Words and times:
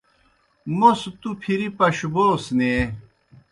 موْس 0.77 1.01
تُوْ 1.19 1.29
پھری 1.41 1.67
پشبوس 1.77 2.43
نیں۔ 2.57 2.81